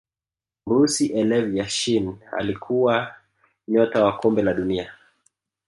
[0.67, 3.15] mrusi elev Yashin Alikuwa
[3.67, 4.93] nyota wa kombe la dunia